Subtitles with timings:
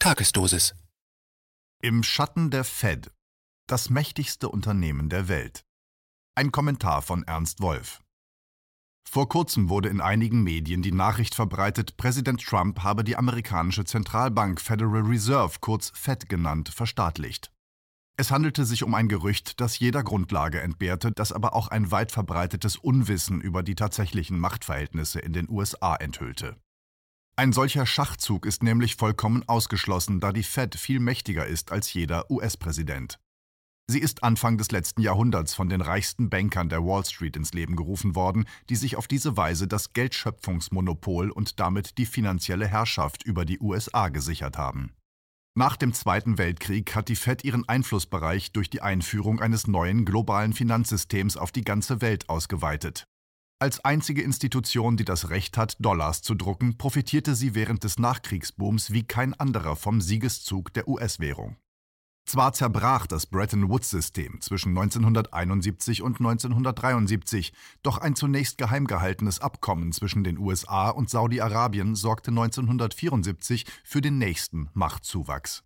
[0.00, 0.76] Tagesdosis.
[1.82, 3.10] Im Schatten der Fed.
[3.66, 5.64] Das mächtigste Unternehmen der Welt.
[6.36, 8.00] Ein Kommentar von Ernst Wolf.
[9.10, 14.60] Vor kurzem wurde in einigen Medien die Nachricht verbreitet, Präsident Trump habe die amerikanische Zentralbank
[14.60, 17.50] Federal Reserve, kurz Fed genannt, verstaatlicht.
[18.16, 22.12] Es handelte sich um ein Gerücht, das jeder Grundlage entbehrte, das aber auch ein weit
[22.12, 26.56] verbreitetes Unwissen über die tatsächlichen Machtverhältnisse in den USA enthüllte.
[27.38, 32.28] Ein solcher Schachzug ist nämlich vollkommen ausgeschlossen, da die Fed viel mächtiger ist als jeder
[32.32, 33.20] US-Präsident.
[33.86, 37.76] Sie ist Anfang des letzten Jahrhunderts von den reichsten Bankern der Wall Street ins Leben
[37.76, 43.44] gerufen worden, die sich auf diese Weise das Geldschöpfungsmonopol und damit die finanzielle Herrschaft über
[43.44, 44.90] die USA gesichert haben.
[45.54, 50.54] Nach dem Zweiten Weltkrieg hat die Fed ihren Einflussbereich durch die Einführung eines neuen globalen
[50.54, 53.06] Finanzsystems auf die ganze Welt ausgeweitet.
[53.60, 58.92] Als einzige Institution, die das Recht hat, Dollars zu drucken, profitierte sie während des Nachkriegsbooms
[58.92, 61.56] wie kein anderer vom Siegeszug der US-Währung.
[62.24, 69.90] Zwar zerbrach das Bretton Woods-System zwischen 1971 und 1973, doch ein zunächst geheim gehaltenes Abkommen
[69.92, 75.64] zwischen den USA und Saudi-Arabien sorgte 1974 für den nächsten Machtzuwachs.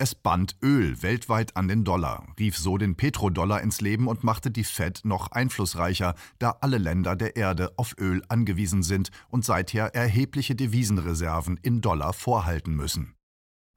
[0.00, 4.52] Es band Öl weltweit an den Dollar, rief so den Petrodollar ins Leben und machte
[4.52, 9.96] die Fed noch einflussreicher, da alle Länder der Erde auf Öl angewiesen sind und seither
[9.96, 13.16] erhebliche Devisenreserven in Dollar vorhalten müssen.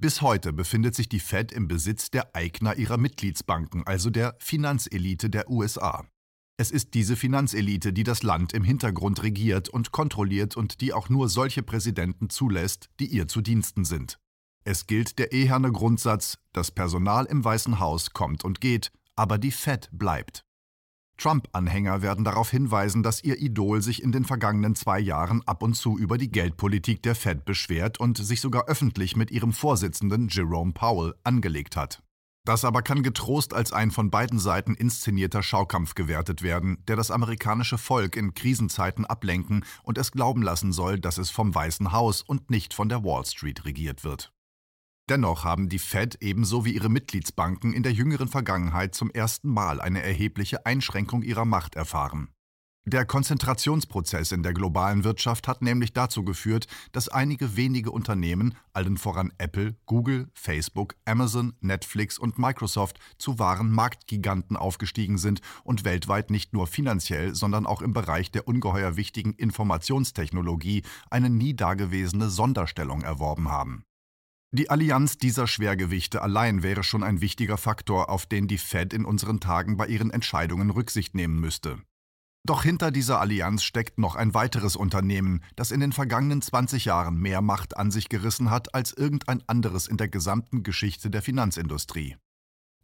[0.00, 5.30] Bis heute befindet sich die Fed im Besitz der Eigner ihrer Mitgliedsbanken, also der Finanzelite
[5.30, 6.04] der USA.
[6.56, 11.08] Es ist diese Finanzelite, die das Land im Hintergrund regiert und kontrolliert und die auch
[11.08, 14.18] nur solche Präsidenten zulässt, die ihr zu Diensten sind.
[14.70, 19.50] Es gilt der eherne Grundsatz, das Personal im Weißen Haus kommt und geht, aber die
[19.50, 20.44] Fed bleibt.
[21.16, 25.72] Trump-Anhänger werden darauf hinweisen, dass ihr Idol sich in den vergangenen zwei Jahren ab und
[25.72, 30.74] zu über die Geldpolitik der Fed beschwert und sich sogar öffentlich mit ihrem Vorsitzenden Jerome
[30.74, 32.02] Powell angelegt hat.
[32.44, 37.10] Das aber kann getrost als ein von beiden Seiten inszenierter Schaukampf gewertet werden, der das
[37.10, 42.20] amerikanische Volk in Krisenzeiten ablenken und es glauben lassen soll, dass es vom Weißen Haus
[42.20, 44.30] und nicht von der Wall Street regiert wird.
[45.08, 49.80] Dennoch haben die Fed ebenso wie ihre Mitgliedsbanken in der jüngeren Vergangenheit zum ersten Mal
[49.80, 52.28] eine erhebliche Einschränkung ihrer Macht erfahren.
[52.84, 58.96] Der Konzentrationsprozess in der globalen Wirtschaft hat nämlich dazu geführt, dass einige wenige Unternehmen, allen
[58.96, 66.30] voran Apple, Google, Facebook, Amazon, Netflix und Microsoft, zu wahren Marktgiganten aufgestiegen sind und weltweit
[66.30, 73.02] nicht nur finanziell, sondern auch im Bereich der ungeheuer wichtigen Informationstechnologie eine nie dagewesene Sonderstellung
[73.02, 73.84] erworben haben.
[74.50, 79.04] Die Allianz dieser Schwergewichte allein wäre schon ein wichtiger Faktor, auf den die Fed in
[79.04, 81.82] unseren Tagen bei ihren Entscheidungen Rücksicht nehmen müsste.
[82.46, 87.18] Doch hinter dieser Allianz steckt noch ein weiteres Unternehmen, das in den vergangenen 20 Jahren
[87.18, 92.16] mehr Macht an sich gerissen hat als irgendein anderes in der gesamten Geschichte der Finanzindustrie.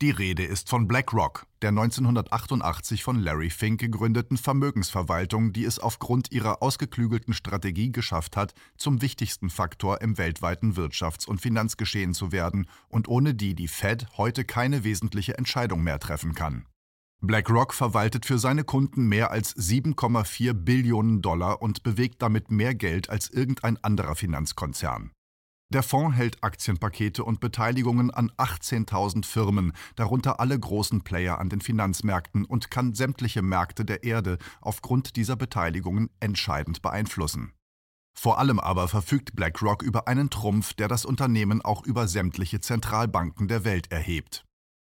[0.03, 6.33] Die Rede ist von BlackRock, der 1988 von Larry Fink gegründeten Vermögensverwaltung, die es aufgrund
[6.33, 12.67] ihrer ausgeklügelten Strategie geschafft hat, zum wichtigsten Faktor im weltweiten Wirtschafts- und Finanzgeschehen zu werden
[12.89, 16.67] und ohne die die Fed heute keine wesentliche Entscheidung mehr treffen kann.
[17.21, 23.09] BlackRock verwaltet für seine Kunden mehr als 7,4 Billionen Dollar und bewegt damit mehr Geld
[23.09, 25.13] als irgendein anderer Finanzkonzern.
[25.75, 31.61] Der Fonds hält Aktienpakete und Beteiligungen an 18.000 Firmen, darunter alle großen Player an den
[31.61, 37.55] Finanzmärkten und kann sämtliche Märkte der Erde aufgrund dieser Beteiligungen entscheidend beeinflussen.
[38.17, 43.49] Vor allem aber verfügt BlackRock über einen Trumpf, der das Unternehmen auch über sämtliche Zentralbanken
[43.49, 44.45] der Welt erhebt.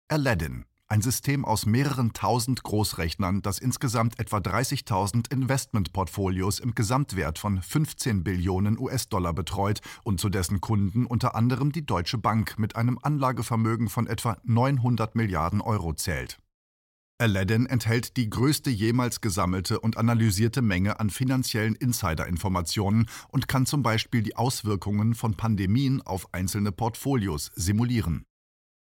[0.08, 7.62] Aladdin, ein System aus mehreren tausend Großrechnern, das insgesamt etwa 30.000 Investmentportfolios im Gesamtwert von
[7.62, 12.98] 15 Billionen US-Dollar betreut und zu dessen Kunden unter anderem die Deutsche Bank mit einem
[13.02, 16.40] Anlagevermögen von etwa 900 Milliarden Euro zählt.
[17.20, 23.82] Aladdin enthält die größte jemals gesammelte und analysierte Menge an finanziellen Insider-Informationen und kann zum
[23.82, 28.27] Beispiel die Auswirkungen von Pandemien auf einzelne Portfolios simulieren.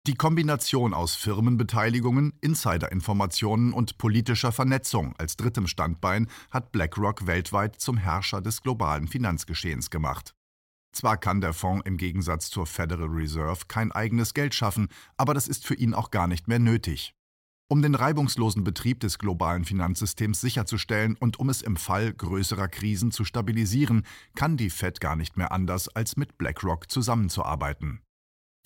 [0.09, 7.95] Die Kombination aus Firmenbeteiligungen, Insiderinformationen und politischer Vernetzung als drittem Standbein hat BlackRock weltweit zum
[7.95, 10.33] Herrscher des globalen Finanzgeschehens gemacht.
[10.93, 15.47] Zwar kann der Fonds im Gegensatz zur Federal Reserve kein eigenes Geld schaffen, aber das
[15.47, 17.13] ist für ihn auch gar nicht mehr nötig.
[17.67, 23.11] Um den reibungslosen Betrieb des globalen Finanzsystems sicherzustellen und um es im Fall größerer Krisen
[23.11, 28.01] zu stabilisieren, kann die Fed gar nicht mehr anders, als mit BlackRock zusammenzuarbeiten.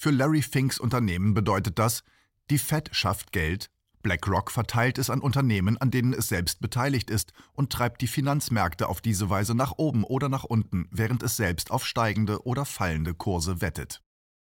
[0.03, 2.03] Für Larry Finks Unternehmen bedeutet das,
[2.50, 3.69] die Fed schafft Geld,
[4.01, 8.89] BlackRock verteilt es an Unternehmen, an denen es selbst beteiligt ist, und treibt die Finanzmärkte
[8.89, 13.13] auf diese Weise nach oben oder nach unten, während es selbst auf steigende oder fallende
[13.13, 14.01] Kurse wettet.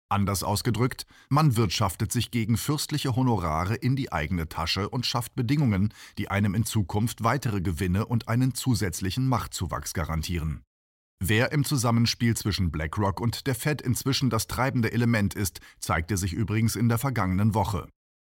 [0.09, 5.91] Anders ausgedrückt, man wirtschaftet sich gegen fürstliche Honorare in die eigene Tasche und schafft Bedingungen,
[6.19, 10.66] die einem in Zukunft weitere Gewinne und einen zusätzlichen Machtzuwachs garantieren.
[11.19, 16.33] Wer im Zusammenspiel zwischen BlackRock und der Fed inzwischen das treibende Element ist, zeigte sich
[16.33, 17.87] übrigens in der vergangenen Woche.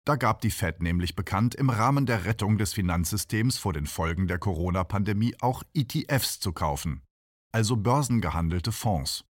[0.06, 4.28] Da gab die Fed nämlich bekannt, im Rahmen der Rettung des Finanzsystems vor den Folgen
[4.28, 7.02] der Corona-Pandemie auch ETFs zu kaufen,
[7.52, 9.26] also börsengehandelte Fonds.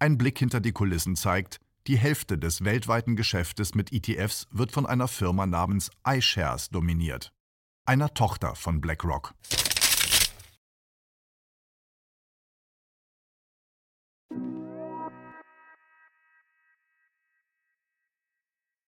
[0.00, 4.86] Ein Blick hinter die Kulissen zeigt, die Hälfte des weltweiten Geschäftes mit ETFs wird von
[4.86, 7.32] einer Firma namens iShares dominiert,
[7.86, 9.34] einer Tochter von BlackRock.